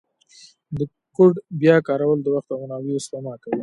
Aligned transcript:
د 0.77 0.79
کوډ 1.15 1.33
بیا 1.61 1.75
کارول 1.87 2.19
د 2.21 2.27
وخت 2.35 2.49
او 2.51 2.59
منابعو 2.61 3.03
سپما 3.05 3.33
کوي. 3.41 3.57